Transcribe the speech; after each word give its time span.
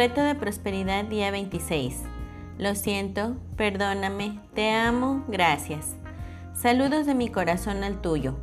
Reto 0.00 0.22
de 0.22 0.34
Prosperidad 0.34 1.04
día 1.04 1.30
26. 1.30 2.04
Lo 2.56 2.74
siento, 2.74 3.36
perdóname, 3.58 4.40
te 4.54 4.70
amo, 4.70 5.26
gracias. 5.28 5.94
Saludos 6.54 7.04
de 7.04 7.14
mi 7.14 7.28
corazón 7.28 7.84
al 7.84 8.00
tuyo. 8.00 8.38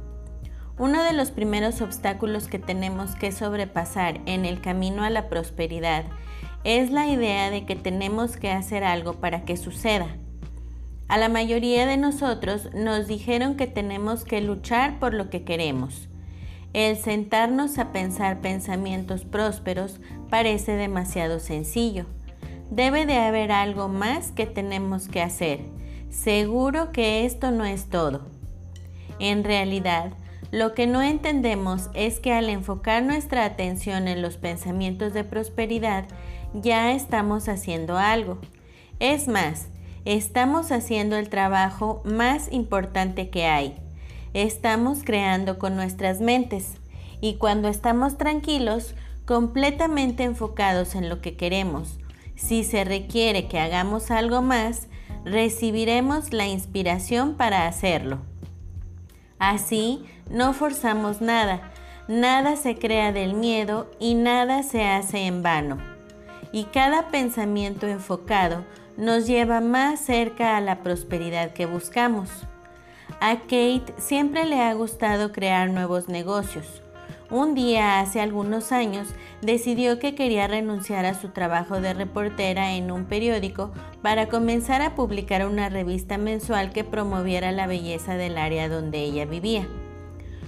Uno 0.78 1.02
de 1.02 1.14
los 1.14 1.32
primeros 1.32 1.82
obstáculos 1.82 2.48
que 2.48 2.59
tenemos 2.59 3.16
que 3.16 3.32
sobrepasar 3.32 4.21
en 4.28 4.46
el 4.46 4.62
camino 4.62 5.04
a 5.04 5.09
la 5.09 5.30
prosperidad 5.30 6.05
es 6.64 6.91
la 6.91 7.07
idea 7.07 7.50
de 7.50 7.66
que 7.66 7.76
tenemos 7.76 8.38
que 8.38 8.52
hacer 8.52 8.84
algo 8.84 9.14
para 9.14 9.44
que 9.44 9.58
suceda. 9.58 10.16
A 11.08 11.18
la 11.18 11.28
mayoría 11.28 11.88
de 11.88 11.98
nosotros 11.98 12.70
nos 12.76 13.08
dijeron 13.08 13.55
que 13.55 13.66
tenemos 13.66 14.26
que 14.26 14.42
luchar 14.42 15.00
por 15.00 15.16
lo 15.16 15.32
que 15.32 15.44
queremos. 15.44 16.08
El 16.74 16.98
sentarnos 16.98 17.80
a 17.80 17.91
pensar 17.91 18.41
pensamientos 18.41 19.26
prósperos 19.26 19.99
parece 20.30 20.73
demasiado 20.73 21.40
sencillo. 21.40 22.05
Debe 22.70 23.05
de 23.05 23.17
haber 23.17 23.52
algo 23.52 23.88
más 23.88 24.31
que 24.31 24.45
tenemos 24.45 25.08
que 25.08 25.22
hacer. 25.22 25.62
Seguro 26.09 26.91
que 26.91 27.26
esto 27.26 27.52
no 27.52 27.66
es 27.66 27.90
todo. 27.90 28.27
En 29.20 29.44
realidad, 29.44 30.13
lo 30.52 30.73
que 30.73 30.88
no 30.88 31.02
entendemos 31.02 31.90
es 31.94 32.20
que 32.20 32.34
al 32.34 32.50
enfocar 32.50 33.03
nuestra 33.03 33.45
atención 33.45 34.08
en 34.08 34.22
los 34.22 34.38
pensamientos 34.38 35.13
de 35.13 35.23
prosperidad, 35.23 36.05
ya 36.53 36.91
estamos 36.94 37.50
haciendo 37.50 37.98
algo. 37.98 38.39
Es 39.00 39.28
más, 39.28 39.67
estamos 40.05 40.72
haciendo 40.72 41.17
el 41.17 41.30
trabajo 41.30 42.02
más 42.05 42.52
importante 42.52 43.30
que 43.30 43.45
hay. 43.45 43.75
Estamos 44.34 45.03
creando 45.03 45.58
con 45.59 45.75
nuestras 45.75 46.22
mentes 46.22 46.75
y 47.22 47.36
cuando 47.36 47.67
estamos 47.67 48.17
tranquilos, 48.17 48.95
completamente 49.27 50.23
enfocados 50.23 50.95
en 50.95 51.09
lo 51.09 51.22
que 51.22 51.36
queremos, 51.36 52.00
si 52.36 52.64
se 52.64 52.86
requiere 52.86 53.50
que 53.50 53.59
hagamos 53.59 54.09
algo 54.09 54.42
más, 54.42 54.88
recibiremos 55.25 56.31
la 56.31 56.47
inspiración 56.47 57.36
para 57.36 57.67
hacerlo. 57.67 58.20
Así, 59.38 60.05
no 60.30 60.53
forzamos 60.53 61.20
nada, 61.20 61.73
nada 62.08 62.55
se 62.55 62.78
crea 62.78 63.11
del 63.11 63.33
miedo 63.33 63.92
y 64.00 64.16
nada 64.16 64.64
se 64.64 64.86
hace 64.86 65.25
en 65.25 65.44
vano. 65.44 65.78
Y 66.53 66.64
cada 66.66 67.09
pensamiento 67.09 67.86
enfocado 67.86 68.64
nos 68.95 69.28
lleva 69.28 69.59
más 69.59 70.00
cerca 70.00 70.55
a 70.55 70.61
la 70.61 70.83
prosperidad 70.83 71.52
que 71.52 71.66
buscamos. 71.66 72.30
A 73.20 73.42
Kate 73.42 73.94
siempre 73.98 74.45
le 74.45 74.61
ha 74.61 74.73
gustado 74.73 75.33
crear 75.33 75.70
nuevos 75.70 76.08
negocios. 76.08 76.81
Un 77.30 77.56
día, 77.56 78.00
hace 78.00 78.22
algunos 78.22 78.72
años, 78.72 79.09
decidió 79.42 80.00
que 80.00 80.16
quería 80.16 80.47
renunciar 80.47 81.06
a 81.06 81.14
su 81.14 81.28
trabajo 81.28 81.81
de 81.81 81.94
reportera 81.94 82.75
en 82.75 82.89
un 82.89 83.03
periódico 83.03 83.73
para 84.02 84.30
comenzar 84.30 84.81
a 84.81 84.95
publicar 84.95 85.45
una 85.45 85.67
revista 85.67 86.17
mensual 86.17 86.72
que 86.72 86.86
promoviera 86.86 87.52
la 87.52 87.67
belleza 87.67 88.16
del 88.16 88.38
área 88.38 88.70
donde 88.70 89.00
ella 89.00 89.25
vivía. 89.25 89.67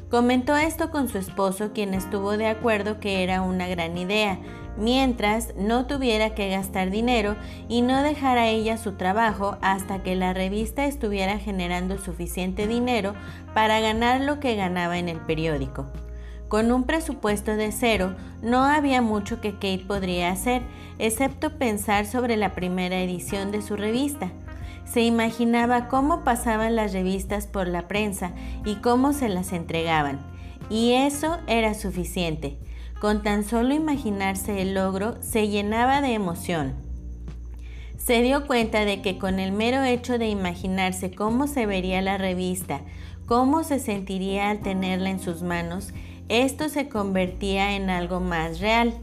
Comentó 0.09 0.55
esto 0.55 0.89
con 0.89 1.09
su 1.09 1.17
esposo, 1.17 1.73
quien 1.73 1.93
estuvo 1.93 2.37
de 2.37 2.47
acuerdo 2.47 3.01
que 3.01 3.23
era 3.23 3.41
una 3.41 3.67
gran 3.67 3.97
idea, 3.97 4.39
mientras 4.77 5.53
no 5.57 5.85
tuviera 5.85 6.33
que 6.33 6.49
gastar 6.49 6.91
dinero 6.91 7.35
y 7.67 7.81
no 7.81 8.01
dejara 8.03 8.47
ella 8.47 8.77
su 8.77 8.93
trabajo 8.93 9.57
hasta 9.61 10.01
que 10.01 10.15
la 10.15 10.33
revista 10.33 10.85
estuviera 10.85 11.39
generando 11.39 11.97
suficiente 11.97 12.67
dinero 12.67 13.15
para 13.53 13.81
ganar 13.81 14.21
lo 14.21 14.39
que 14.39 14.55
ganaba 14.55 14.97
en 14.97 15.09
el 15.09 15.19
periódico. 15.19 15.87
Con 16.49 16.71
un 16.71 16.83
presupuesto 16.85 17.55
de 17.55 17.71
cero, 17.71 18.15
no 18.41 18.63
había 18.63 19.03
mucho 19.03 19.39
que 19.39 19.53
Kate 19.53 19.85
podría 19.87 20.31
hacer, 20.31 20.63
excepto 20.97 21.59
pensar 21.59 22.07
sobre 22.07 22.37
la 22.37 22.55
primera 22.55 22.99
edición 22.99 23.51
de 23.51 23.61
su 23.61 23.75
revista. 23.75 24.31
Se 24.83 25.01
imaginaba 25.01 25.87
cómo 25.87 26.23
pasaban 26.23 26.75
las 26.75 26.91
revistas 26.91 27.45
por 27.45 27.67
la 27.67 27.87
prensa 27.87 28.31
y 28.65 28.77
cómo 28.77 29.13
se 29.13 29.29
las 29.29 29.53
entregaban. 29.53 30.19
Y 30.71 30.93
eso 30.93 31.37
era 31.45 31.75
suficiente. 31.75 32.57
Con 32.99 33.21
tan 33.21 33.43
solo 33.43 33.75
imaginarse 33.75 34.63
el 34.63 34.73
logro, 34.73 35.21
se 35.21 35.49
llenaba 35.49 36.01
de 36.01 36.13
emoción. 36.15 36.73
Se 37.97 38.23
dio 38.23 38.47
cuenta 38.47 38.85
de 38.85 39.03
que 39.03 39.19
con 39.19 39.39
el 39.39 39.51
mero 39.51 39.83
hecho 39.83 40.17
de 40.17 40.29
imaginarse 40.29 41.11
cómo 41.11 41.45
se 41.45 41.67
vería 41.67 42.01
la 42.01 42.17
revista, 42.17 42.81
cómo 43.27 43.63
se 43.63 43.77
sentiría 43.77 44.49
al 44.49 44.61
tenerla 44.61 45.11
en 45.11 45.19
sus 45.19 45.43
manos, 45.43 45.93
esto 46.29 46.69
se 46.69 46.87
convertía 46.87 47.75
en 47.75 47.89
algo 47.89 48.19
más 48.19 48.59
real. 48.59 48.93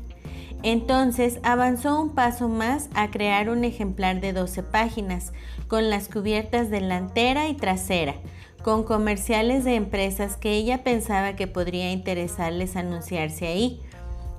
Entonces 0.62 1.38
avanzó 1.42 2.00
un 2.00 2.14
paso 2.14 2.48
más 2.48 2.88
a 2.94 3.10
crear 3.10 3.50
un 3.50 3.64
ejemplar 3.64 4.20
de 4.20 4.32
12 4.32 4.62
páginas, 4.62 5.32
con 5.68 5.90
las 5.90 6.08
cubiertas 6.08 6.70
delantera 6.70 7.48
y 7.48 7.54
trasera, 7.54 8.14
con 8.62 8.84
comerciales 8.84 9.64
de 9.64 9.74
empresas 9.74 10.36
que 10.36 10.52
ella 10.52 10.82
pensaba 10.82 11.36
que 11.36 11.46
podría 11.46 11.92
interesarles 11.92 12.76
anunciarse 12.76 13.46
ahí 13.46 13.80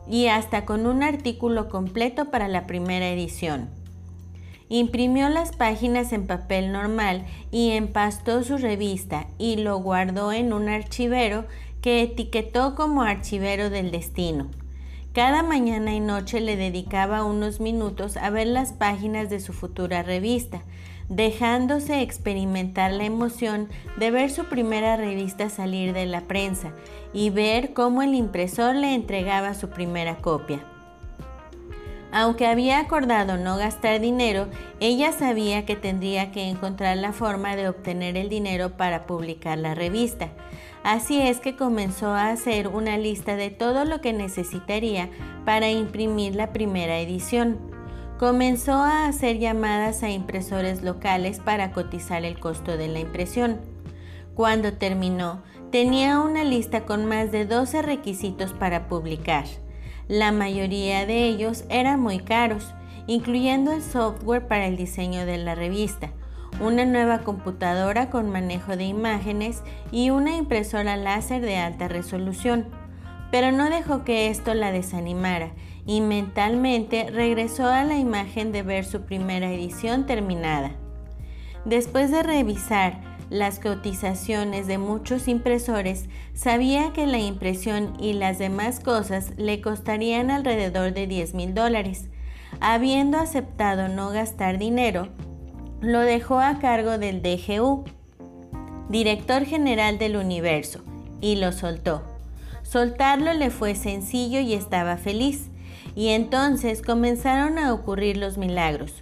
y 0.10 0.28
hasta 0.28 0.66
con 0.66 0.88
un 0.88 1.04
artículo 1.04 1.70
completo 1.70 2.32
para 2.32 2.48
la 2.48 2.66
primera 2.66 3.10
edición. 3.10 3.70
Imprimió 4.70 5.30
las 5.30 5.56
páginas 5.56 6.12
en 6.12 6.28
papel 6.28 6.74
normal 6.74 7.26
y 7.52 7.72
empastó 7.72 8.44
su 8.44 8.58
revista 8.58 9.28
y 9.38 9.58
lo 9.58 9.78
guardó 9.78 10.34
en 10.34 10.52
un 10.52 10.68
archivero 10.68 11.46
que 11.82 12.02
etiquetó 12.02 12.76
como 12.76 13.02
archivero 13.02 13.70
del 13.70 13.92
destino. 13.92 14.50
Cada 15.14 15.42
mañana 15.42 15.96
y 15.96 16.00
noche 16.00 16.40
le 16.40 16.56
dedicaba 16.56 17.24
unos 17.24 17.60
minutos 17.60 18.18
a 18.18 18.30
ver 18.30 18.48
las 18.48 18.72
páginas 18.74 19.30
de 19.30 19.40
su 19.40 19.52
futura 19.52 20.04
revista, 20.04 20.62
dejándose 21.10 22.02
experimentar 22.02 22.92
la 22.92 23.06
emoción 23.06 23.70
de 23.98 24.12
ver 24.12 24.30
su 24.30 24.46
primera 24.46 24.98
revista 24.98 25.50
salir 25.50 25.94
de 25.94 26.06
la 26.06 26.22
prensa 26.22 26.74
y 27.14 27.30
ver 27.30 27.74
cómo 27.74 28.02
el 28.02 28.14
impresor 28.14 28.76
le 28.76 28.94
entregaba 28.94 29.54
su 29.54 29.70
primera 29.70 30.18
copia. 30.18 30.64
Aunque 32.12 32.48
había 32.48 32.80
acordado 32.80 33.38
no 33.38 33.58
gastar 33.58 34.00
dinero, 34.00 34.48
ella 34.80 35.12
sabía 35.12 35.66
que 35.66 35.76
tendría 35.76 36.32
que 36.32 36.48
encontrar 36.48 36.98
la 36.98 37.12
forma 37.12 37.56
de 37.56 37.68
obtener 37.68 38.16
el 38.16 38.30
dinero 38.30 38.78
para 38.78 39.06
publicar 39.06 39.58
la 39.58 39.76
revista. 39.76 40.30
Así 40.88 41.20
es 41.20 41.42
que 41.42 41.58
comenzó 41.58 42.12
a 42.12 42.30
hacer 42.30 42.70
una 42.70 42.98
lista 42.98 43.36
de 43.36 43.50
todo 43.50 43.84
lo 43.84 44.00
que 44.00 44.14
necesitaría 44.14 45.10
para 45.44 45.70
imprimir 45.70 46.34
la 46.34 46.54
primera 46.54 46.98
edición. 47.00 47.58
Comenzó 48.18 48.72
a 48.72 49.06
hacer 49.06 49.38
llamadas 49.38 50.02
a 50.02 50.10
impresores 50.10 50.84
locales 50.84 51.42
para 51.42 51.74
cotizar 51.74 52.24
el 52.24 52.40
costo 52.40 52.78
de 52.78 52.88
la 52.88 53.00
impresión. 53.00 53.60
Cuando 54.34 54.72
terminó, 54.76 55.42
tenía 55.72 56.22
una 56.22 56.46
lista 56.46 56.86
con 56.86 57.06
más 57.06 57.34
de 57.34 57.46
12 57.46 57.82
requisitos 57.82 58.54
para 58.54 58.88
publicar. 58.88 59.44
La 60.08 60.32
mayoría 60.32 61.06
de 61.06 61.26
ellos 61.26 61.66
eran 61.68 62.00
muy 62.00 62.20
caros, 62.20 62.74
incluyendo 63.08 63.74
el 63.74 63.84
software 63.84 64.48
para 64.48 64.68
el 64.68 64.78
diseño 64.78 65.26
de 65.26 65.38
la 65.38 65.54
revista, 65.54 66.14
una 66.60 66.86
nueva 66.86 67.20
computadora 67.20 68.10
con 68.10 68.30
manejo 68.30 68.76
de 68.76 68.86
imágenes 68.86 69.62
y 69.92 70.10
una 70.10 70.36
impresora 70.36 70.98
láser 70.98 71.42
de 71.42 71.58
alta 71.58 71.88
resolución. 71.88 72.66
Pero 73.32 73.52
no 73.52 73.70
dejó 73.70 74.04
que 74.04 74.30
esto 74.30 74.54
la 74.54 74.72
desanimara 74.72 75.52
y 75.86 76.02
mentalmente 76.02 77.10
regresó 77.12 77.68
a 77.68 77.84
la 77.84 77.98
imagen 77.98 78.52
de 78.52 78.64
ver 78.64 78.86
su 78.86 79.02
primera 79.02 79.52
edición 79.52 80.06
terminada. 80.06 80.72
Después 81.66 82.12
de 82.12 82.24
revisar 82.24 83.02
las 83.30 83.60
cotizaciones 83.60 84.68
de 84.68 84.78
muchos 84.78 85.28
impresores, 85.28 86.06
sabía 86.34 86.94
que 86.94 87.06
la 87.06 87.20
impresión 87.20 87.94
y 88.00 88.14
las 88.14 88.40
demás 88.40 88.80
cosas 88.80 89.34
le 89.38 89.60
costarían 89.62 90.32
alrededor 90.32 90.94
de 90.94 91.08
10 91.08 91.34
mil 91.34 91.54
dólares. 91.54 92.10
Habiendo 92.62 93.18
aceptado 93.18 93.90
no 93.90 94.10
gastar 94.10 94.58
dinero, 94.58 95.10
lo 95.82 96.00
dejó 96.00 96.40
a 96.40 96.60
cargo 96.60 96.98
del 96.98 97.22
DGU, 97.22 97.86
director 98.90 99.46
general 99.46 100.00
del 100.00 100.16
universo, 100.18 100.80
y 101.22 101.36
lo 101.36 101.52
soltó. 101.52 102.02
Soltarlo 102.64 103.34
le 103.34 103.50
fue 103.50 103.76
sencillo 103.76 104.40
y 104.40 104.54
estaba 104.54 104.98
feliz. 104.98 105.50
Y 105.96 106.10
entonces 106.10 106.82
comenzaron 106.82 107.58
a 107.58 107.74
ocurrir 107.74 108.18
los 108.18 108.38
milagros. 108.38 108.94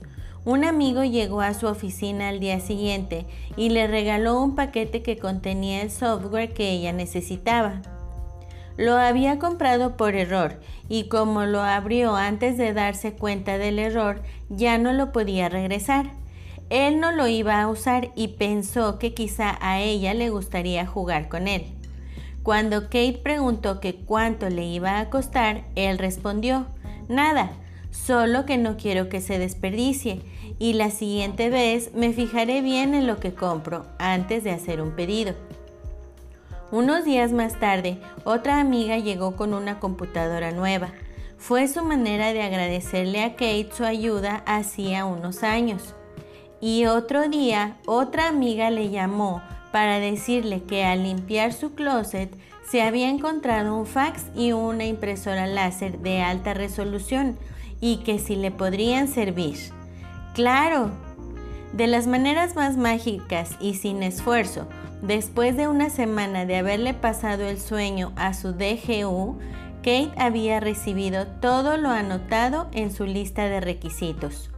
Un 0.45 0.63
amigo 0.63 1.03
llegó 1.03 1.41
a 1.41 1.53
su 1.53 1.65
oficina 1.67 2.29
al 2.29 2.39
día 2.39 2.59
siguiente 2.59 3.25
y 3.57 3.69
le 3.69 3.87
regaló 3.87 4.39
un 4.39 4.55
paquete 4.55 5.01
que 5.01 5.17
contenía 5.17 5.81
el 5.81 5.89
software 5.89 6.53
que 6.53 6.69
ella 6.71 6.93
necesitaba. 6.93 7.81
Lo 8.77 8.95
había 8.95 9.39
comprado 9.39 9.97
por 9.97 10.15
error 10.15 10.59
y 10.87 11.07
como 11.07 11.45
lo 11.45 11.61
abrió 11.63 12.15
antes 12.15 12.57
de 12.57 12.73
darse 12.73 13.13
cuenta 13.13 13.57
del 13.57 13.79
error, 13.79 14.21
ya 14.49 14.77
no 14.77 14.93
lo 14.93 15.11
podía 15.11 15.49
regresar. 15.49 16.11
Él 16.69 16.99
no 16.99 17.11
lo 17.11 17.27
iba 17.27 17.61
a 17.61 17.67
usar 17.67 18.11
y 18.15 18.29
pensó 18.29 18.97
que 18.97 19.13
quizá 19.13 19.57
a 19.61 19.79
ella 19.79 20.13
le 20.13 20.29
gustaría 20.29 20.85
jugar 20.85 21.29
con 21.29 21.47
él. 21.47 21.65
Cuando 22.41 22.83
Kate 22.83 23.19
preguntó 23.23 23.79
que 23.79 23.95
cuánto 23.95 24.49
le 24.49 24.65
iba 24.65 24.99
a 24.99 25.09
costar, 25.09 25.65
él 25.75 25.97
respondió, 25.97 26.67
Nada, 27.07 27.51
solo 27.91 28.45
que 28.45 28.57
no 28.57 28.77
quiero 28.77 29.09
que 29.09 29.21
se 29.21 29.39
desperdicie 29.39 30.21
y 30.59 30.73
la 30.73 30.89
siguiente 30.89 31.49
vez 31.49 31.93
me 31.93 32.13
fijaré 32.13 32.61
bien 32.61 32.93
en 32.93 33.07
lo 33.07 33.19
que 33.19 33.33
compro 33.33 33.85
antes 33.99 34.43
de 34.43 34.51
hacer 34.51 34.81
un 34.81 34.91
pedido. 34.91 35.33
Unos 36.71 37.05
días 37.05 37.31
más 37.31 37.59
tarde, 37.59 37.99
otra 38.23 38.59
amiga 38.59 38.97
llegó 38.97 39.35
con 39.35 39.53
una 39.53 39.79
computadora 39.79 40.51
nueva. 40.51 40.89
Fue 41.37 41.67
su 41.67 41.83
manera 41.83 42.33
de 42.33 42.41
agradecerle 42.41 43.23
a 43.23 43.33
Kate 43.33 43.69
su 43.71 43.85
ayuda 43.85 44.43
hacía 44.45 45.05
unos 45.05 45.43
años. 45.43 45.95
Y 46.61 46.85
otro 46.85 47.29
día, 47.29 47.77
otra 47.85 48.27
amiga 48.27 48.69
le 48.69 48.89
llamó 48.89 49.41
para 49.71 49.99
decirle 49.99 50.63
que 50.63 50.85
al 50.85 51.03
limpiar 51.03 51.53
su 51.53 51.73
closet 51.73 52.35
se 52.69 52.81
había 52.81 53.09
encontrado 53.09 53.75
un 53.75 53.85
fax 53.85 54.25
y 54.35 54.53
una 54.53 54.85
impresora 54.85 55.47
láser 55.47 55.99
de 55.99 56.21
alta 56.21 56.53
resolución 56.53 57.37
y 57.81 57.97
que 57.97 58.19
si 58.19 58.35
le 58.35 58.51
podrían 58.51 59.07
servir. 59.07 59.57
Claro, 60.33 60.91
de 61.73 61.87
las 61.87 62.07
maneras 62.07 62.55
más 62.55 62.77
mágicas 62.77 63.57
y 63.59 63.75
sin 63.75 64.01
esfuerzo, 64.01 64.67
Después 65.05 65.55
de 65.55 65.67
una 65.67 65.91
semana 65.91 66.47
de 66.47 66.57
haberle 66.57 66.95
pasado 66.95 67.43
el 67.43 67.59
sueño 67.59 68.11
a 68.15 68.33
su 68.33 68.53
DGU, 68.53 69.37
Kate 69.83 70.11
había 70.17 70.59
recibido 70.59 71.27
todo 71.27 71.77
lo 71.77 71.89
anotado 71.89 72.67
en 72.71 72.91
su 72.91 73.05
lista 73.05 73.45
de 73.45 73.59
requisitos. 73.59 74.49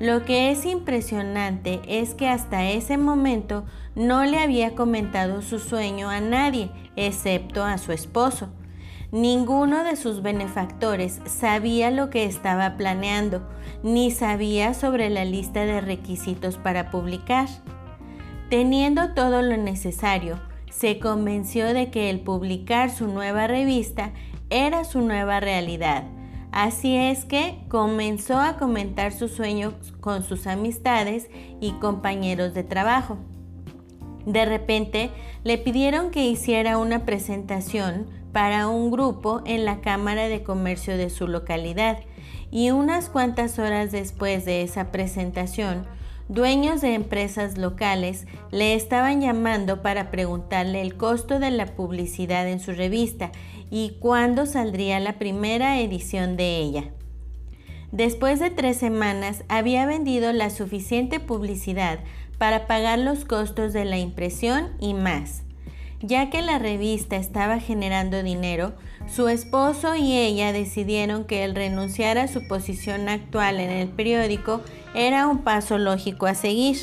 Lo 0.00 0.24
que 0.24 0.52
es 0.52 0.64
impresionante 0.64 1.80
es 1.88 2.14
que 2.14 2.28
hasta 2.28 2.68
ese 2.68 2.96
momento 2.98 3.64
no 3.96 4.24
le 4.24 4.38
había 4.38 4.76
comentado 4.76 5.42
su 5.42 5.58
sueño 5.58 6.08
a 6.08 6.20
nadie, 6.20 6.70
excepto 6.94 7.64
a 7.64 7.78
su 7.78 7.90
esposo. 7.90 8.48
Ninguno 9.10 9.82
de 9.82 9.96
sus 9.96 10.22
benefactores 10.22 11.20
sabía 11.24 11.90
lo 11.90 12.10
que 12.10 12.26
estaba 12.26 12.76
planeando, 12.76 13.48
ni 13.82 14.12
sabía 14.12 14.72
sobre 14.72 15.10
la 15.10 15.24
lista 15.24 15.64
de 15.64 15.80
requisitos 15.80 16.58
para 16.58 16.90
publicar. 16.90 17.48
Teniendo 18.50 19.14
todo 19.14 19.42
lo 19.42 19.56
necesario, 19.56 20.38
se 20.70 21.00
convenció 21.00 21.74
de 21.74 21.90
que 21.90 22.08
el 22.08 22.20
publicar 22.20 22.90
su 22.90 23.08
nueva 23.08 23.48
revista 23.48 24.12
era 24.48 24.84
su 24.84 25.00
nueva 25.00 25.40
realidad. 25.40 26.04
Así 26.60 26.96
es 26.96 27.24
que 27.24 27.56
comenzó 27.68 28.40
a 28.40 28.56
comentar 28.56 29.12
sus 29.12 29.30
sueños 29.30 29.74
con 30.00 30.24
sus 30.24 30.48
amistades 30.48 31.30
y 31.60 31.70
compañeros 31.74 32.52
de 32.52 32.64
trabajo. 32.64 33.16
De 34.26 34.44
repente 34.44 35.12
le 35.44 35.58
pidieron 35.58 36.10
que 36.10 36.26
hiciera 36.26 36.76
una 36.76 37.04
presentación 37.04 38.08
para 38.32 38.66
un 38.66 38.90
grupo 38.90 39.40
en 39.46 39.64
la 39.64 39.80
Cámara 39.80 40.26
de 40.26 40.42
Comercio 40.42 40.96
de 40.96 41.10
su 41.10 41.28
localidad 41.28 42.00
y 42.50 42.72
unas 42.72 43.08
cuantas 43.08 43.60
horas 43.60 43.92
después 43.92 44.44
de 44.44 44.62
esa 44.62 44.90
presentación 44.90 45.86
dueños 46.28 46.82
de 46.82 46.94
empresas 46.94 47.56
locales 47.56 48.26
le 48.50 48.74
estaban 48.74 49.20
llamando 49.20 49.80
para 49.80 50.10
preguntarle 50.10 50.82
el 50.82 50.96
costo 50.96 51.38
de 51.38 51.50
la 51.50 51.66
publicidad 51.66 52.46
en 52.48 52.60
su 52.60 52.72
revista 52.72 53.32
y 53.70 53.96
cuándo 54.00 54.46
saldría 54.46 55.00
la 55.00 55.18
primera 55.18 55.80
edición 55.80 56.36
de 56.36 56.58
ella. 56.58 56.84
Después 57.92 58.38
de 58.38 58.50
tres 58.50 58.76
semanas 58.76 59.44
había 59.48 59.86
vendido 59.86 60.32
la 60.32 60.50
suficiente 60.50 61.20
publicidad 61.20 62.00
para 62.36 62.66
pagar 62.66 62.98
los 62.98 63.24
costos 63.24 63.72
de 63.72 63.84
la 63.84 63.98
impresión 63.98 64.70
y 64.78 64.94
más. 64.94 65.42
Ya 66.00 66.30
que 66.30 66.42
la 66.42 66.58
revista 66.58 67.16
estaba 67.16 67.58
generando 67.58 68.22
dinero, 68.22 68.74
su 69.08 69.28
esposo 69.28 69.96
y 69.96 70.16
ella 70.16 70.52
decidieron 70.52 71.24
que 71.24 71.44
el 71.44 71.54
renunciar 71.54 72.18
a 72.18 72.28
su 72.28 72.46
posición 72.46 73.08
actual 73.08 73.58
en 73.58 73.70
el 73.70 73.88
periódico 73.88 74.60
era 74.94 75.26
un 75.26 75.38
paso 75.38 75.76
lógico 75.78 76.26
a 76.26 76.34
seguir. 76.34 76.76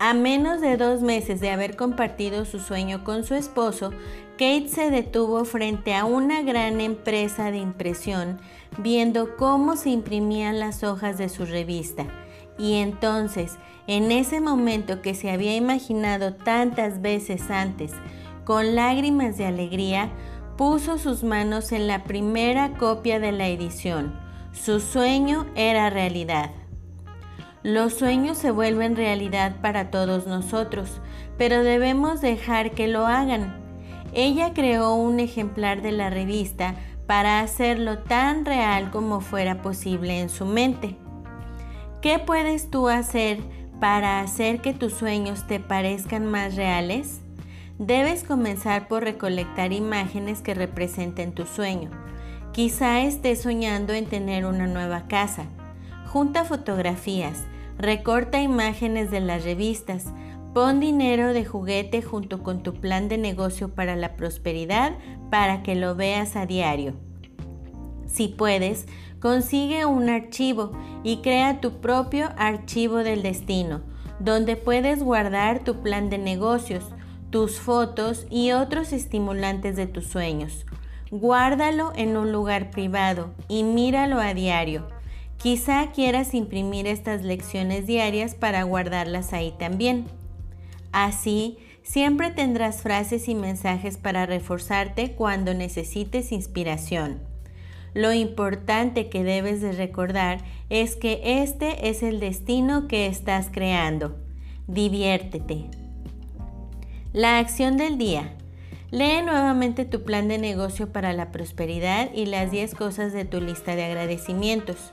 A 0.00 0.14
menos 0.14 0.62
de 0.62 0.78
dos 0.78 1.02
meses 1.02 1.40
de 1.40 1.50
haber 1.50 1.76
compartido 1.76 2.46
su 2.46 2.58
sueño 2.58 3.04
con 3.04 3.22
su 3.22 3.34
esposo, 3.34 3.92
Kate 4.40 4.68
se 4.68 4.90
detuvo 4.90 5.44
frente 5.44 5.94
a 5.94 6.06
una 6.06 6.40
gran 6.40 6.80
empresa 6.80 7.50
de 7.50 7.58
impresión 7.58 8.40
viendo 8.78 9.36
cómo 9.36 9.76
se 9.76 9.90
imprimían 9.90 10.58
las 10.58 10.82
hojas 10.82 11.18
de 11.18 11.28
su 11.28 11.44
revista. 11.44 12.06
Y 12.58 12.76
entonces, 12.76 13.58
en 13.86 14.10
ese 14.10 14.40
momento 14.40 15.02
que 15.02 15.14
se 15.14 15.30
había 15.30 15.54
imaginado 15.56 16.32
tantas 16.32 17.02
veces 17.02 17.50
antes, 17.50 17.92
con 18.46 18.74
lágrimas 18.74 19.36
de 19.36 19.44
alegría, 19.44 20.08
puso 20.56 20.96
sus 20.96 21.22
manos 21.22 21.70
en 21.70 21.86
la 21.86 22.04
primera 22.04 22.78
copia 22.78 23.20
de 23.20 23.32
la 23.32 23.48
edición. 23.48 24.18
Su 24.52 24.80
sueño 24.80 25.44
era 25.54 25.90
realidad. 25.90 26.50
Los 27.62 27.92
sueños 27.92 28.38
se 28.38 28.52
vuelven 28.52 28.96
realidad 28.96 29.60
para 29.60 29.90
todos 29.90 30.26
nosotros, 30.26 31.02
pero 31.36 31.62
debemos 31.62 32.22
dejar 32.22 32.70
que 32.70 32.88
lo 32.88 33.06
hagan. 33.06 33.59
Ella 34.12 34.52
creó 34.54 34.94
un 34.94 35.20
ejemplar 35.20 35.82
de 35.82 35.92
la 35.92 36.10
revista 36.10 36.74
para 37.06 37.40
hacerlo 37.40 37.98
tan 37.98 38.44
real 38.44 38.90
como 38.90 39.20
fuera 39.20 39.62
posible 39.62 40.20
en 40.20 40.28
su 40.28 40.46
mente. 40.46 40.96
¿Qué 42.00 42.18
puedes 42.18 42.70
tú 42.70 42.88
hacer 42.88 43.40
para 43.80 44.20
hacer 44.20 44.60
que 44.60 44.72
tus 44.72 44.94
sueños 44.94 45.46
te 45.46 45.60
parezcan 45.60 46.26
más 46.26 46.56
reales? 46.56 47.20
Debes 47.78 48.24
comenzar 48.24 48.88
por 48.88 49.04
recolectar 49.04 49.72
imágenes 49.72 50.42
que 50.42 50.54
representen 50.54 51.32
tu 51.32 51.46
sueño. 51.46 51.90
Quizá 52.52 53.00
estés 53.02 53.42
soñando 53.42 53.92
en 53.92 54.06
tener 54.06 54.44
una 54.44 54.66
nueva 54.66 55.08
casa. 55.08 55.44
Junta 56.06 56.44
fotografías, 56.44 57.44
recorta 57.78 58.42
imágenes 58.42 59.10
de 59.10 59.20
las 59.20 59.44
revistas, 59.44 60.06
pon 60.52 60.80
dinero 60.80 61.32
de 61.32 61.44
juguete 61.44 62.02
junto 62.02 62.42
con 62.42 62.62
tu 62.62 62.74
plan 62.74 63.08
de 63.08 63.18
negocio 63.18 63.74
para 63.74 63.96
la 63.96 64.16
prosperidad 64.16 64.94
para 65.30 65.62
que 65.62 65.74
lo 65.74 65.94
veas 65.94 66.36
a 66.36 66.46
diario. 66.46 66.94
Si 68.06 68.28
puedes, 68.28 68.86
consigue 69.20 69.84
un 69.86 70.08
archivo 70.08 70.72
y 71.04 71.18
crea 71.18 71.60
tu 71.60 71.80
propio 71.80 72.30
archivo 72.36 72.96
del 72.98 73.22
destino, 73.22 73.82
donde 74.18 74.56
puedes 74.56 75.02
guardar 75.02 75.62
tu 75.62 75.82
plan 75.82 76.10
de 76.10 76.18
negocios, 76.18 76.84
tus 77.30 77.60
fotos 77.60 78.26
y 78.28 78.50
otros 78.50 78.92
estimulantes 78.92 79.76
de 79.76 79.86
tus 79.86 80.08
sueños. 80.08 80.66
Guárdalo 81.12 81.92
en 81.94 82.16
un 82.16 82.32
lugar 82.32 82.70
privado 82.70 83.30
y 83.48 83.62
míralo 83.62 84.18
a 84.20 84.34
diario. 84.34 84.88
Quizá 85.38 85.90
quieras 85.92 86.34
imprimir 86.34 86.86
estas 86.86 87.22
lecciones 87.22 87.86
diarias 87.86 88.34
para 88.34 88.64
guardarlas 88.64 89.32
ahí 89.32 89.54
también. 89.58 90.06
Así, 90.92 91.58
siempre 91.82 92.30
tendrás 92.30 92.82
frases 92.82 93.28
y 93.28 93.34
mensajes 93.34 93.96
para 93.96 94.26
reforzarte 94.26 95.12
cuando 95.12 95.54
necesites 95.54 96.32
inspiración. 96.32 97.20
Lo 97.94 98.12
importante 98.12 99.08
que 99.08 99.24
debes 99.24 99.60
de 99.60 99.72
recordar 99.72 100.44
es 100.68 100.94
que 100.94 101.42
este 101.42 101.88
es 101.88 102.02
el 102.02 102.20
destino 102.20 102.86
que 102.86 103.06
estás 103.06 103.48
creando. 103.50 104.16
Diviértete. 104.68 105.66
La 107.12 107.38
acción 107.38 107.76
del 107.76 107.98
día. 107.98 108.34
Lee 108.92 109.22
nuevamente 109.24 109.84
tu 109.84 110.04
plan 110.04 110.28
de 110.28 110.38
negocio 110.38 110.92
para 110.92 111.12
la 111.12 111.32
prosperidad 111.32 112.10
y 112.14 112.26
las 112.26 112.50
10 112.50 112.74
cosas 112.74 113.12
de 113.12 113.24
tu 113.24 113.40
lista 113.40 113.74
de 113.74 113.84
agradecimientos. 113.84 114.92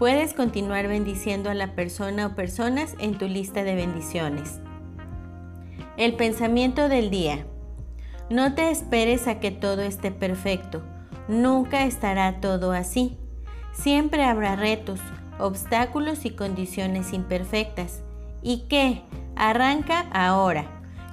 Puedes 0.00 0.32
continuar 0.32 0.88
bendiciendo 0.88 1.50
a 1.50 1.54
la 1.54 1.74
persona 1.74 2.28
o 2.28 2.34
personas 2.34 2.94
en 3.00 3.18
tu 3.18 3.28
lista 3.28 3.64
de 3.64 3.74
bendiciones. 3.74 4.58
El 5.98 6.16
pensamiento 6.16 6.88
del 6.88 7.10
día. 7.10 7.44
No 8.30 8.54
te 8.54 8.70
esperes 8.70 9.28
a 9.28 9.40
que 9.40 9.50
todo 9.50 9.82
esté 9.82 10.10
perfecto. 10.10 10.82
Nunca 11.28 11.84
estará 11.84 12.40
todo 12.40 12.72
así. 12.72 13.18
Siempre 13.74 14.24
habrá 14.24 14.56
retos, 14.56 15.00
obstáculos 15.38 16.24
y 16.24 16.30
condiciones 16.30 17.12
imperfectas. 17.12 18.02
¿Y 18.40 18.68
qué? 18.70 19.02
Arranca 19.36 20.06
ahora. 20.12 20.64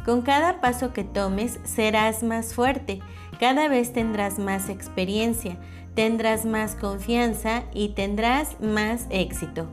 Con 0.05 0.21
cada 0.21 0.61
paso 0.61 0.93
que 0.93 1.03
tomes 1.03 1.59
serás 1.65 2.23
más 2.23 2.53
fuerte, 2.53 3.01
cada 3.37 3.67
vez 3.67 3.91
tendrás 3.91 4.39
más 4.39 4.69
experiencia, 4.69 5.57
tendrás 5.97 6.45
más 6.45 6.75
confianza 6.75 7.63
y 7.73 7.89
tendrás 7.89 8.61
más 8.61 9.07
éxito. 9.09 9.65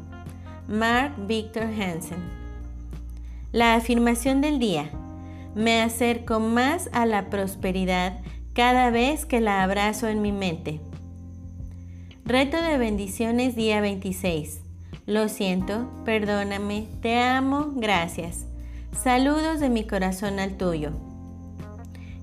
Mark 0.66 1.12
Victor 1.26 1.64
Hansen. 1.64 2.16
La 3.52 3.74
afirmación 3.74 4.40
del 4.40 4.58
día. 4.58 4.88
Me 5.54 5.82
acerco 5.82 6.40
más 6.40 6.88
a 6.94 7.04
la 7.04 7.28
prosperidad 7.28 8.20
cada 8.54 8.88
vez 8.88 9.26
que 9.26 9.42
la 9.42 9.62
abrazo 9.62 10.08
en 10.08 10.22
mi 10.22 10.32
mente. 10.32 10.80
Reto 12.24 12.56
de 12.56 12.78
bendiciones 12.78 13.54
día 13.54 13.82
26. 13.82 14.62
Lo 15.04 15.28
siento, 15.28 15.90
perdóname, 16.06 16.88
te 17.02 17.20
amo, 17.20 17.72
gracias. 17.76 18.46
Saludos 18.92 19.60
de 19.60 19.68
mi 19.68 19.86
corazón 19.86 20.38
al 20.38 20.56
tuyo. 20.56 20.92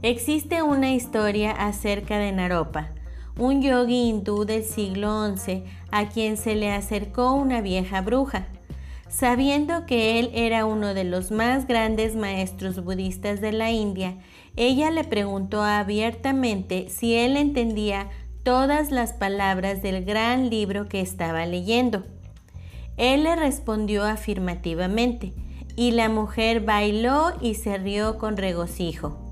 Existe 0.01 0.63
una 0.63 0.91
historia 0.91 1.51
acerca 1.51 2.17
de 2.17 2.31
Naropa, 2.31 2.89
un 3.37 3.61
yogi 3.61 4.09
hindú 4.09 4.45
del 4.45 4.63
siglo 4.63 5.35
XI 5.35 5.63
a 5.91 6.09
quien 6.09 6.37
se 6.37 6.55
le 6.55 6.71
acercó 6.71 7.33
una 7.33 7.61
vieja 7.61 8.01
bruja. 8.01 8.47
Sabiendo 9.09 9.85
que 9.85 10.19
él 10.19 10.31
era 10.33 10.65
uno 10.65 10.93
de 10.93 11.03
los 11.03 11.31
más 11.31 11.67
grandes 11.67 12.15
maestros 12.15 12.83
budistas 12.83 13.41
de 13.41 13.51
la 13.51 13.71
India, 13.71 14.17
ella 14.55 14.89
le 14.89 15.03
preguntó 15.03 15.63
abiertamente 15.63 16.87
si 16.89 17.15
él 17.15 17.35
entendía 17.35 18.09
todas 18.43 18.89
las 18.89 19.13
palabras 19.13 19.81
del 19.81 20.05
gran 20.05 20.49
libro 20.49 20.87
que 20.87 21.01
estaba 21.01 21.45
leyendo. 21.45 22.03
Él 22.97 23.23
le 23.23 23.35
respondió 23.35 24.03
afirmativamente, 24.03 25.33
y 25.75 25.91
la 25.91 26.09
mujer 26.09 26.61
bailó 26.61 27.33
y 27.41 27.55
se 27.55 27.77
rió 27.77 28.17
con 28.17 28.37
regocijo. 28.37 29.30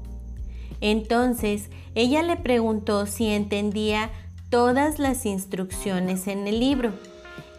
Entonces 0.82 1.70
ella 1.96 2.24
le 2.24 2.38
preguntó 2.38 3.06
si 3.06 3.28
entendía 3.28 4.12
todas 4.50 5.00
las 5.00 5.26
instrucciones 5.26 6.28
en 6.28 6.48
el 6.48 6.60
libro, 6.60 6.92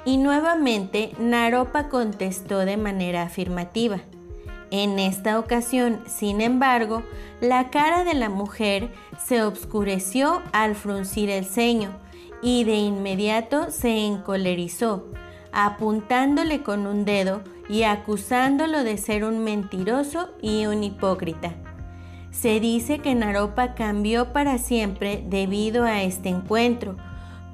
y 0.05 0.17
nuevamente 0.17 1.13
Naropa 1.19 1.89
contestó 1.89 2.61
de 2.61 2.77
manera 2.77 3.23
afirmativa. 3.23 4.01
En 4.71 4.99
esta 4.99 5.39
ocasión, 5.39 6.01
sin 6.07 6.41
embargo, 6.41 7.03
la 7.41 7.71
cara 7.71 8.05
de 8.05 8.15
la 8.15 8.29
mujer 8.29 8.93
se 9.27 9.43
obscureció 9.43 10.43
al 10.53 10.75
fruncir 10.75 11.29
el 11.29 11.45
ceño 11.45 11.91
y 12.41 12.65
de 12.65 12.77
inmediato 12.77 13.71
se 13.71 14.07
encolerizó, 14.07 15.07
apuntándole 15.53 16.63
con 16.63 16.87
un 16.87 17.05
dedo 17.05 17.43
y 17.69 17.83
acusándolo 17.83 18.85
de 18.85 18.97
ser 18.97 19.25
un 19.25 19.43
mentiroso 19.45 20.31
y 20.41 20.67
un 20.67 20.85
hipócrita. 20.85 21.55
Se 22.31 22.61
dice 22.61 23.01
que 23.01 23.15
Naropa 23.15 23.75
cambió 23.75 24.33
para 24.33 24.59
siempre 24.59 25.25
debido 25.29 25.85
a 25.85 26.03
este 26.03 26.29
encuentro, 26.29 26.97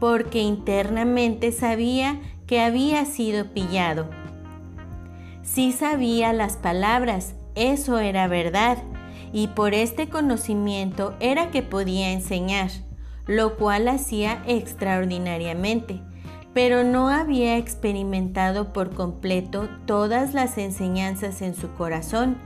porque 0.01 0.41
internamente 0.41 1.53
sabía 1.53 2.21
que 2.47 2.61
había 2.61 3.05
sido 3.05 3.53
pillado. 3.53 4.09
Sí 5.43 5.73
sabía 5.73 6.33
las 6.33 6.57
palabras, 6.57 7.35
eso 7.55 7.99
era 7.99 8.29
verdad, 8.29 8.79
y 9.33 9.49
por 9.49 9.75
este 9.75 10.09
conocimiento 10.09 11.15
era 11.21 11.51
que 11.51 11.63
podía 11.63 12.13
enseñar, 12.13 12.71
lo 13.27 13.57
cual 13.57 13.89
hacía 13.89 14.43
extraordinariamente 14.47 16.01
pero 16.57 16.85
no 16.85 17.11
había 17.11 17.59
experimentado 17.59 18.73
por 18.73 18.95
completo 18.95 19.69
todas 19.85 20.33
las 20.33 20.57
enseñanzas 20.57 21.43
en 21.43 21.55
su 21.55 21.69
corazón 21.75 22.39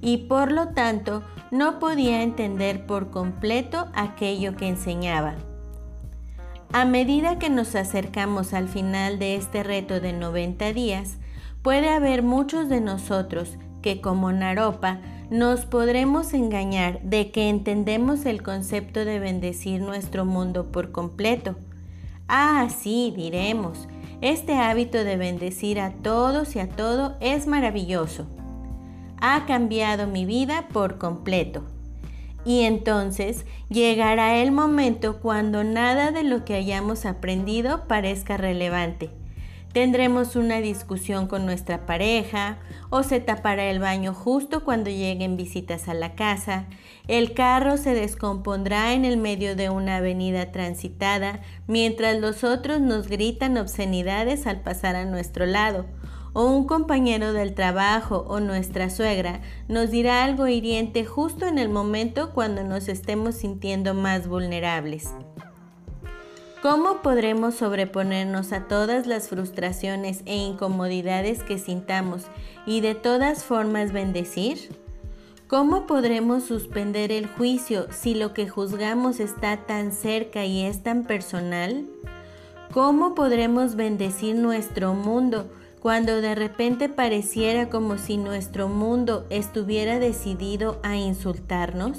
y 0.00 0.18
por 0.28 0.52
lo 0.52 0.68
tanto 0.68 1.22
no 1.50 1.78
podía 1.78 2.22
entender 2.22 2.86
por 2.86 3.10
completo 3.10 3.88
aquello 3.94 4.56
que 4.56 4.68
enseñaba. 4.68 5.34
A 6.72 6.84
medida 6.84 7.38
que 7.38 7.48
nos 7.48 7.74
acercamos 7.74 8.52
al 8.52 8.68
final 8.68 9.18
de 9.18 9.36
este 9.36 9.62
reto 9.62 10.00
de 10.00 10.12
90 10.12 10.72
días, 10.72 11.18
puede 11.62 11.88
haber 11.88 12.22
muchos 12.22 12.68
de 12.68 12.80
nosotros 12.80 13.56
que 13.82 14.00
como 14.00 14.32
Naropa 14.32 15.00
nos 15.30 15.64
podremos 15.64 16.34
engañar 16.34 17.00
de 17.02 17.30
que 17.30 17.48
entendemos 17.48 18.26
el 18.26 18.42
concepto 18.42 19.04
de 19.04 19.18
bendecir 19.18 19.80
nuestro 19.80 20.24
mundo 20.24 20.70
por 20.70 20.92
completo 20.92 21.56
Ah, 22.30 22.68
sí, 22.68 23.10
diremos, 23.16 23.88
este 24.20 24.52
hábito 24.52 25.02
de 25.02 25.16
bendecir 25.16 25.80
a 25.80 25.94
todos 25.94 26.56
y 26.56 26.58
a 26.58 26.68
todo 26.68 27.16
es 27.20 27.46
maravilloso. 27.46 28.26
Ha 29.20 29.46
cambiado 29.46 30.06
mi 30.06 30.24
vida 30.24 30.68
por 30.72 30.98
completo. 30.98 31.64
Y 32.44 32.62
entonces 32.62 33.44
llegará 33.68 34.36
el 34.36 34.52
momento 34.52 35.20
cuando 35.20 35.64
nada 35.64 36.12
de 36.12 36.22
lo 36.22 36.44
que 36.44 36.54
hayamos 36.54 37.04
aprendido 37.04 37.86
parezca 37.88 38.36
relevante 38.36 39.10
Tendremos 39.72 40.34
una 40.34 40.62
discusión 40.62 41.26
con 41.26 41.44
nuestra 41.44 41.84
pareja 41.84 42.58
o 42.88 43.02
se 43.02 43.20
tapará 43.20 43.66
el 43.66 43.80
baño 43.80 44.14
justo 44.14 44.64
cuando 44.64 44.88
lleguen 44.88 45.36
visitas 45.36 45.88
a 45.88 45.94
la 45.94 46.14
casa. 46.14 46.64
El 47.06 47.34
carro 47.34 47.76
se 47.76 47.94
descompondrá 47.94 48.94
en 48.94 49.04
el 49.04 49.18
medio 49.18 49.56
de 49.56 49.68
una 49.68 49.98
avenida 49.98 50.52
transitada 50.52 51.40
mientras 51.66 52.18
los 52.18 52.44
otros 52.44 52.80
nos 52.80 53.08
gritan 53.08 53.58
obscenidades 53.58 54.46
al 54.46 54.62
pasar 54.62 54.96
a 54.96 55.04
nuestro 55.04 55.44
lado. 55.44 55.84
O 56.40 56.44
un 56.44 56.68
compañero 56.68 57.32
del 57.32 57.52
trabajo 57.52 58.24
o 58.28 58.38
nuestra 58.38 58.90
suegra 58.90 59.40
nos 59.66 59.90
dirá 59.90 60.22
algo 60.22 60.46
hiriente 60.46 61.04
justo 61.04 61.46
en 61.46 61.58
el 61.58 61.68
momento 61.68 62.30
cuando 62.32 62.62
nos 62.62 62.86
estemos 62.86 63.34
sintiendo 63.34 63.92
más 63.92 64.28
vulnerables. 64.28 65.10
¿Cómo 66.62 67.02
podremos 67.02 67.56
sobreponernos 67.56 68.52
a 68.52 68.68
todas 68.68 69.08
las 69.08 69.28
frustraciones 69.28 70.22
e 70.26 70.36
incomodidades 70.36 71.42
que 71.42 71.58
sintamos 71.58 72.26
y 72.66 72.82
de 72.82 72.94
todas 72.94 73.42
formas 73.42 73.90
bendecir? 73.90 74.70
¿Cómo 75.48 75.88
podremos 75.88 76.44
suspender 76.44 77.10
el 77.10 77.26
juicio 77.26 77.88
si 77.90 78.14
lo 78.14 78.32
que 78.32 78.48
juzgamos 78.48 79.18
está 79.18 79.66
tan 79.66 79.90
cerca 79.90 80.44
y 80.44 80.62
es 80.62 80.84
tan 80.84 81.02
personal? 81.02 81.88
¿Cómo 82.72 83.16
podremos 83.16 83.74
bendecir 83.74 84.36
nuestro 84.36 84.94
mundo 84.94 85.50
cuando 85.80 86.20
de 86.20 86.34
repente 86.34 86.88
pareciera 86.88 87.68
como 87.68 87.98
si 87.98 88.16
nuestro 88.16 88.68
mundo 88.68 89.26
estuviera 89.30 89.98
decidido 89.98 90.80
a 90.82 90.96
insultarnos? 90.96 91.98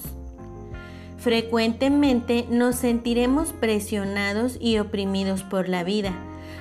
Frecuentemente 1.18 2.46
nos 2.50 2.76
sentiremos 2.76 3.52
presionados 3.52 4.58
y 4.60 4.80
oprimidos 4.80 5.44
por 5.44 5.68
la 5.68 5.84
vida, 5.84 6.14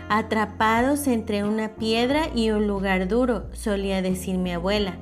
atrapados 0.09 1.07
entre 1.07 1.45
una 1.45 1.77
piedra 1.77 2.29
y 2.35 2.51
un 2.51 2.67
lugar 2.67 3.07
duro, 3.07 3.47
solía 3.53 4.03
decir 4.03 4.37
mi 4.37 4.53
abuela, 4.53 4.97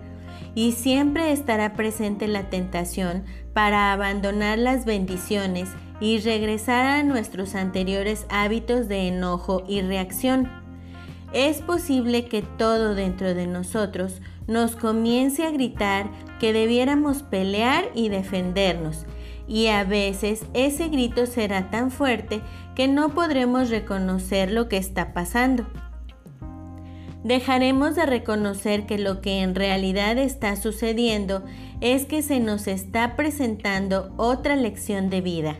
y 0.54 0.72
siempre 0.72 1.32
estará 1.32 1.72
presente 1.72 2.28
la 2.28 2.50
tentación 2.50 3.24
para 3.54 3.92
abandonar 3.92 4.58
las 4.58 4.84
bendiciones 4.84 5.70
y 6.00 6.18
regresar 6.18 6.84
a 6.84 7.02
nuestros 7.02 7.54
anteriores 7.54 8.26
hábitos 8.28 8.88
de 8.88 9.08
enojo 9.08 9.64
y 9.66 9.80
reacción. 9.80 10.65
Es 11.36 11.60
posible 11.60 12.24
que 12.24 12.40
todo 12.40 12.94
dentro 12.94 13.34
de 13.34 13.46
nosotros 13.46 14.22
nos 14.46 14.74
comience 14.74 15.44
a 15.44 15.50
gritar 15.50 16.08
que 16.40 16.54
debiéramos 16.54 17.22
pelear 17.22 17.90
y 17.94 18.08
defendernos, 18.08 19.04
y 19.46 19.66
a 19.66 19.84
veces 19.84 20.46
ese 20.54 20.88
grito 20.88 21.26
será 21.26 21.70
tan 21.70 21.90
fuerte 21.90 22.40
que 22.74 22.88
no 22.88 23.10
podremos 23.10 23.68
reconocer 23.68 24.50
lo 24.50 24.70
que 24.70 24.78
está 24.78 25.12
pasando. 25.12 25.66
Dejaremos 27.22 27.96
de 27.96 28.06
reconocer 28.06 28.86
que 28.86 28.96
lo 28.96 29.20
que 29.20 29.42
en 29.42 29.54
realidad 29.54 30.16
está 30.16 30.56
sucediendo 30.56 31.44
es 31.82 32.06
que 32.06 32.22
se 32.22 32.40
nos 32.40 32.66
está 32.66 33.14
presentando 33.14 34.10
otra 34.16 34.56
lección 34.56 35.10
de 35.10 35.20
vida. 35.20 35.56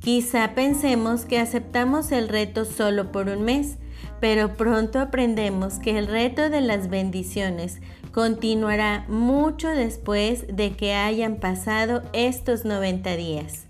Quizá 0.00 0.56
pensemos 0.56 1.24
que 1.24 1.38
aceptamos 1.38 2.10
el 2.10 2.28
reto 2.28 2.64
solo 2.64 3.12
por 3.12 3.28
un 3.28 3.44
mes, 3.44 3.78
pero 4.20 4.54
pronto 4.54 5.00
aprendemos 5.00 5.78
que 5.78 5.98
el 5.98 6.06
reto 6.06 6.50
de 6.50 6.60
las 6.60 6.88
bendiciones 6.88 7.80
continuará 8.12 9.04
mucho 9.08 9.68
después 9.68 10.44
de 10.48 10.72
que 10.72 10.94
hayan 10.94 11.36
pasado 11.36 12.02
estos 12.12 12.64
90 12.64 13.16
días. 13.16 13.66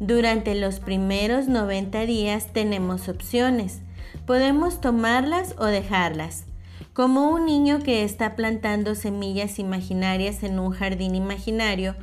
Durante 0.00 0.56
los 0.56 0.80
primeros 0.80 1.46
90 1.46 2.06
días 2.06 2.52
tenemos 2.52 3.08
opciones. 3.08 3.82
Podemos 4.26 4.80
tomarlas 4.80 5.54
o 5.58 5.66
dejarlas. 5.66 6.46
Como 6.92 7.30
un 7.30 7.46
niño 7.46 7.78
que 7.78 8.02
está 8.02 8.34
plantando 8.34 8.96
semillas 8.96 9.60
imaginarias 9.60 10.42
en 10.42 10.58
un 10.58 10.72
jardín 10.72 11.14
imaginario, 11.14 11.94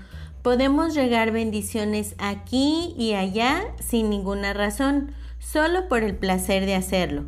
podemos 0.42 0.96
regar 0.96 1.32
bendiciones 1.32 2.16
aquí 2.18 2.96
y 2.98 3.14
allá 3.14 3.62
sin 3.80 4.10
ninguna 4.10 4.54
razón, 4.54 5.12
solo 5.40 5.88
por 5.90 6.04
el 6.04 6.16
placer 6.16 6.66
de 6.66 6.76
hacerlo. 6.76 7.26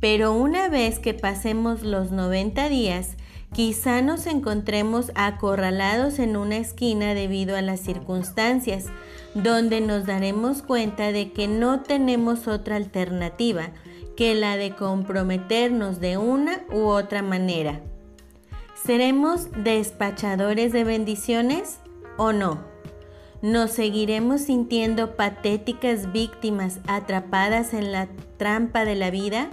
Pero 0.00 0.32
una 0.32 0.68
vez 0.68 0.98
que 0.98 1.14
pasemos 1.14 1.82
los 1.82 2.10
90 2.10 2.68
días, 2.68 3.16
Quizá 3.56 4.02
nos 4.02 4.26
encontremos 4.26 5.10
acorralados 5.14 6.18
en 6.18 6.36
una 6.36 6.58
esquina 6.58 7.14
debido 7.14 7.56
a 7.56 7.62
las 7.62 7.80
circunstancias, 7.80 8.86
donde 9.34 9.80
nos 9.80 10.04
daremos 10.04 10.62
cuenta 10.62 11.10
de 11.10 11.32
que 11.32 11.48
no 11.48 11.80
tenemos 11.80 12.48
otra 12.48 12.76
alternativa 12.76 13.70
que 14.14 14.34
la 14.34 14.58
de 14.58 14.74
comprometernos 14.74 16.00
de 16.00 16.18
una 16.18 16.64
u 16.70 16.86
otra 16.86 17.22
manera. 17.22 17.80
¿Seremos 18.84 19.48
despachadores 19.52 20.72
de 20.72 20.84
bendiciones 20.84 21.78
o 22.18 22.32
no? 22.32 22.62
¿Nos 23.42 23.70
seguiremos 23.70 24.42
sintiendo 24.42 25.16
patéticas 25.16 26.12
víctimas 26.12 26.80
atrapadas 26.86 27.72
en 27.74 27.92
la 27.92 28.08
trampa 28.36 28.84
de 28.84 28.96
la 28.96 29.10
vida? 29.10 29.48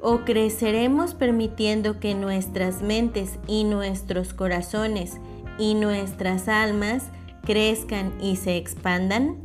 ¿O 0.00 0.20
creceremos 0.24 1.14
permitiendo 1.14 1.98
que 1.98 2.14
nuestras 2.14 2.82
mentes 2.82 3.38
y 3.48 3.64
nuestros 3.64 4.32
corazones 4.32 5.18
y 5.58 5.74
nuestras 5.74 6.48
almas 6.48 7.04
crezcan 7.44 8.12
y 8.20 8.36
se 8.36 8.56
expandan? 8.56 9.38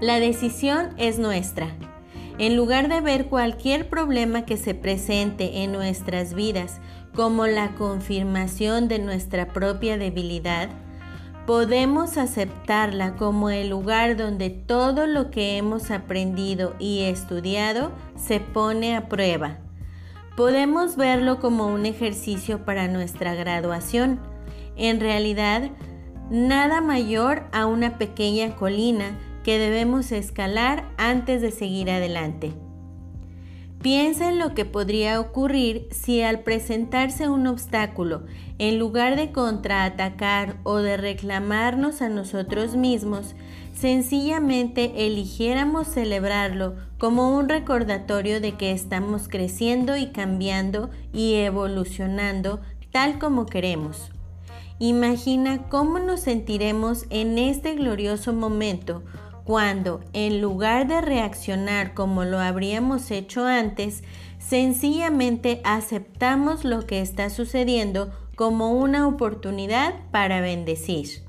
La 0.00 0.20
decisión 0.20 0.90
es 0.98 1.18
nuestra. 1.18 1.68
En 2.38 2.56
lugar 2.56 2.88
de 2.88 3.00
ver 3.00 3.26
cualquier 3.26 3.88
problema 3.88 4.44
que 4.44 4.56
se 4.56 4.74
presente 4.74 5.62
en 5.62 5.72
nuestras 5.72 6.34
vidas 6.34 6.80
como 7.14 7.46
la 7.46 7.74
confirmación 7.74 8.88
de 8.88 8.98
nuestra 8.98 9.52
propia 9.52 9.98
debilidad, 9.98 10.70
podemos 11.46 12.18
aceptarla 12.18 13.16
como 13.16 13.50
el 13.50 13.68
lugar 13.68 14.16
donde 14.16 14.50
todo 14.50 15.06
lo 15.06 15.30
que 15.30 15.56
hemos 15.56 15.90
aprendido 15.90 16.74
y 16.78 17.02
estudiado 17.02 17.92
se 18.16 18.40
pone 18.40 18.96
a 18.96 19.08
prueba. 19.08 19.58
Podemos 20.36 20.96
verlo 20.96 21.40
como 21.40 21.66
un 21.66 21.84
ejercicio 21.84 22.64
para 22.64 22.88
nuestra 22.88 23.34
graduación. 23.34 24.20
En 24.76 25.00
realidad, 25.00 25.70
nada 26.30 26.80
mayor 26.80 27.44
a 27.52 27.66
una 27.66 27.98
pequeña 27.98 28.54
colina 28.56 29.18
que 29.44 29.58
debemos 29.58 30.12
escalar 30.12 30.88
antes 30.96 31.42
de 31.42 31.50
seguir 31.50 31.90
adelante. 31.90 32.54
Piensa 33.82 34.28
en 34.28 34.38
lo 34.38 34.54
que 34.54 34.64
podría 34.64 35.18
ocurrir 35.18 35.88
si 35.90 36.22
al 36.22 36.40
presentarse 36.40 37.28
un 37.28 37.48
obstáculo, 37.48 38.22
en 38.58 38.78
lugar 38.78 39.16
de 39.16 39.32
contraatacar 39.32 40.56
o 40.62 40.76
de 40.76 40.96
reclamarnos 40.96 42.00
a 42.00 42.08
nosotros 42.08 42.76
mismos, 42.76 43.34
sencillamente 43.74 45.06
eligiéramos 45.06 45.88
celebrarlo 45.88 46.76
como 46.96 47.36
un 47.36 47.48
recordatorio 47.48 48.40
de 48.40 48.52
que 48.52 48.70
estamos 48.70 49.26
creciendo 49.26 49.96
y 49.96 50.12
cambiando 50.12 50.90
y 51.12 51.34
evolucionando 51.34 52.60
tal 52.92 53.18
como 53.18 53.46
queremos. 53.46 54.12
Imagina 54.78 55.68
cómo 55.68 55.98
nos 55.98 56.20
sentiremos 56.20 57.06
en 57.10 57.36
este 57.36 57.74
glorioso 57.74 58.32
momento 58.32 59.02
cuando, 59.44 60.00
en 60.12 60.40
lugar 60.40 60.86
de 60.86 61.00
reaccionar 61.00 61.94
como 61.94 62.24
lo 62.24 62.38
habríamos 62.38 63.10
hecho 63.10 63.46
antes, 63.46 64.02
sencillamente 64.38 65.60
aceptamos 65.64 66.64
lo 66.64 66.86
que 66.86 67.00
está 67.00 67.30
sucediendo 67.30 68.12
como 68.36 68.72
una 68.72 69.06
oportunidad 69.06 69.94
para 70.10 70.40
bendecir. 70.40 71.22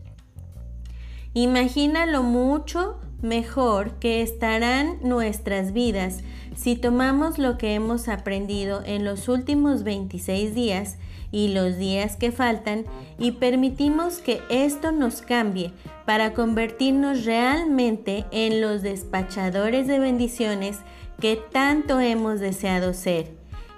Imagina 1.33 2.05
lo 2.05 2.23
mucho 2.23 2.99
mejor 3.21 3.93
que 3.99 4.21
estarán 4.21 4.97
nuestras 5.01 5.73
vidas 5.73 6.19
si 6.55 6.75
tomamos 6.75 7.39
lo 7.39 7.57
que 7.57 7.73
hemos 7.73 8.07
aprendido 8.07 8.83
en 8.85 9.05
los 9.05 9.27
últimos 9.27 9.83
26 9.83 10.53
días 10.53 10.97
y 11.33 11.49
los 11.49 11.77
días 11.77 12.15
que 12.15 12.31
faltan 12.31 12.85
y 13.17 13.31
permitimos 13.31 14.19
que 14.19 14.39
esto 14.49 14.93
nos 14.93 15.23
cambie 15.23 15.73
para 16.05 16.33
convertirnos 16.33 17.25
realmente 17.25 18.23
en 18.31 18.61
los 18.61 18.83
despachadores 18.83 19.87
de 19.87 19.99
bendiciones 19.99 20.77
que 21.19 21.35
tanto 21.35 21.99
hemos 21.99 22.39
deseado 22.39 22.93
ser. 22.93 23.31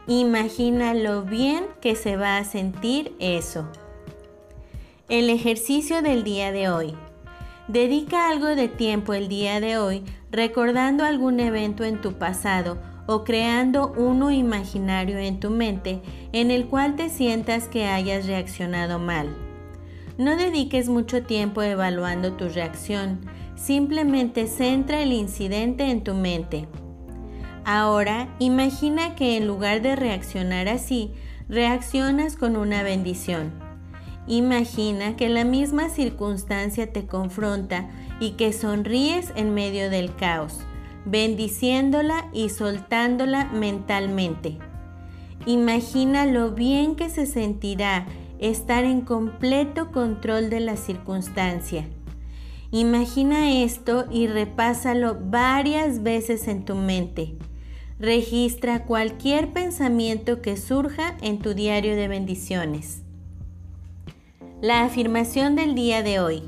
Imagina 0.05 0.93
lo 0.93 1.23
bien 1.23 1.65
que 1.81 1.95
se 1.95 2.17
va 2.17 2.37
a 2.37 2.43
sentir 2.43 3.15
eso. 3.19 3.67
El 5.07 5.29
ejercicio 5.29 6.01
del 6.01 6.23
día 6.23 6.51
de 6.51 6.69
hoy. 6.69 6.93
Dedica 7.69 8.29
algo 8.29 8.47
de 8.47 8.67
tiempo 8.67 9.13
el 9.13 9.27
día 9.27 9.59
de 9.59 9.77
hoy 9.77 10.03
recordando 10.29 11.05
algún 11.05 11.39
evento 11.39 11.83
en 11.83 12.01
tu 12.01 12.13
pasado 12.13 12.77
o 13.07 13.23
creando 13.23 13.93
uno 13.97 14.31
imaginario 14.31 15.17
en 15.17 15.39
tu 15.39 15.49
mente 15.49 16.01
en 16.31 16.51
el 16.51 16.65
cual 16.67 16.95
te 16.95 17.09
sientas 17.09 17.67
que 17.67 17.85
hayas 17.85 18.25
reaccionado 18.25 18.99
mal. 18.99 19.35
No 20.17 20.35
dediques 20.35 20.89
mucho 20.89 21.23
tiempo 21.23 21.61
evaluando 21.61 22.33
tu 22.33 22.47
reacción, 22.47 23.19
simplemente 23.55 24.47
centra 24.47 25.01
el 25.01 25.11
incidente 25.11 25.91
en 25.91 26.03
tu 26.03 26.13
mente. 26.13 26.67
Ahora 27.65 28.29
imagina 28.39 29.15
que 29.15 29.37
en 29.37 29.47
lugar 29.47 29.81
de 29.81 29.95
reaccionar 29.95 30.67
así, 30.67 31.11
reaccionas 31.49 32.35
con 32.35 32.55
una 32.55 32.83
bendición. 32.83 33.51
Imagina 34.27 35.15
que 35.15 35.29
la 35.29 35.43
misma 35.43 35.89
circunstancia 35.89 36.91
te 36.91 37.05
confronta 37.05 37.89
y 38.19 38.31
que 38.31 38.53
sonríes 38.53 39.31
en 39.35 39.53
medio 39.53 39.89
del 39.89 40.15
caos 40.15 40.59
bendiciéndola 41.05 42.29
y 42.33 42.49
soltándola 42.49 43.45
mentalmente. 43.45 44.57
Imagina 45.45 46.25
lo 46.25 46.51
bien 46.51 46.95
que 46.95 47.09
se 47.09 47.25
sentirá 47.25 48.07
estar 48.39 48.83
en 48.83 49.01
completo 49.01 49.91
control 49.91 50.49
de 50.49 50.59
la 50.59 50.75
circunstancia. 50.75 51.87
Imagina 52.71 53.61
esto 53.63 54.05
y 54.11 54.27
repásalo 54.27 55.17
varias 55.21 56.03
veces 56.03 56.47
en 56.47 56.65
tu 56.65 56.75
mente. 56.75 57.35
Registra 57.99 58.83
cualquier 58.83 59.53
pensamiento 59.53 60.41
que 60.41 60.57
surja 60.57 61.15
en 61.21 61.39
tu 61.39 61.53
diario 61.53 61.95
de 61.95 62.07
bendiciones. 62.07 63.03
La 64.61 64.83
afirmación 64.83 65.55
del 65.55 65.75
día 65.75 66.03
de 66.03 66.19
hoy. 66.19 66.43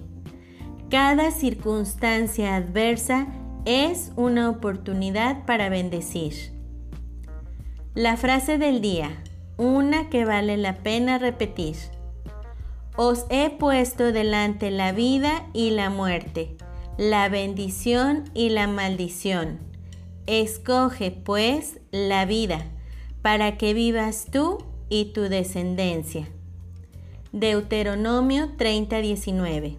Cada 0.90 1.32
circunstancia 1.32 2.56
adversa 2.56 3.28
es 3.68 4.14
una 4.16 4.50
oportunidad 4.50 5.46
para 5.46 5.68
bendecir. 5.68 6.54
La 7.96 8.16
frase 8.16 8.58
del 8.58 8.80
día, 8.80 9.22
una 9.58 10.10
que 10.10 10.24
vale 10.24 10.56
la 10.56 10.78
pena 10.78 11.18
repetir. 11.18 11.76
Os 12.96 13.26
he 13.30 13.50
puesto 13.50 14.14
delante 14.14 14.72
la 14.72 14.94
vida 14.94 15.46
y 15.52 15.72
la 15.72 15.90
muerte, 15.90 16.56
la 16.98 17.28
bendición 17.28 18.24
y 18.34 18.52
la 18.52 18.68
maldición. 18.68 19.60
Escoge 20.28 21.12
pues 21.12 21.82
la 21.92 22.24
vida, 22.24 22.64
para 23.22 23.58
que 23.58 23.74
vivas 23.74 24.28
tú 24.32 24.60
y 24.88 25.12
tu 25.12 25.24
descendencia. 25.24 26.26
Deuteronomio 27.34 28.48
30:19. 28.56 29.76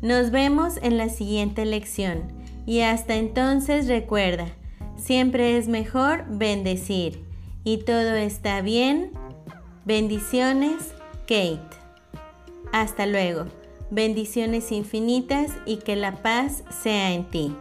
Nos 0.00 0.30
vemos 0.30 0.78
en 0.80 0.96
la 0.96 1.10
siguiente 1.10 1.66
lección 1.66 2.37
y 2.68 2.82
hasta 2.82 3.14
entonces 3.14 3.88
recuerda, 3.88 4.46
siempre 4.98 5.56
es 5.56 5.68
mejor 5.68 6.26
bendecir. 6.28 7.24
Y 7.64 7.78
todo 7.78 8.14
está 8.14 8.60
bien. 8.60 9.12
Bendiciones, 9.86 10.92
Kate. 11.22 11.62
Hasta 12.70 13.06
luego. 13.06 13.46
Bendiciones 13.90 14.70
infinitas 14.70 15.50
y 15.64 15.78
que 15.78 15.96
la 15.96 16.16
paz 16.16 16.62
sea 16.82 17.14
en 17.14 17.24
ti. 17.30 17.56